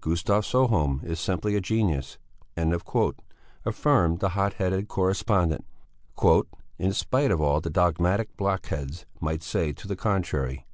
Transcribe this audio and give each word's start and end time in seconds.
"Gustav 0.00 0.42
Sjöholm 0.42 1.04
is 1.04 1.20
simply 1.20 1.54
a 1.54 1.60
genius," 1.60 2.18
affirmed 2.56 4.18
the 4.18 4.30
hot 4.30 4.54
headed 4.54 4.88
correspondent, 4.88 5.64
"in 6.76 6.92
spite 6.92 7.30
of 7.30 7.40
all 7.40 7.60
that 7.60 7.70
dogmatic 7.70 8.36
blockheads 8.36 9.06
might 9.20 9.44
say 9.44 9.72
to 9.74 9.86
the 9.86 9.94
contrary." 9.94 10.66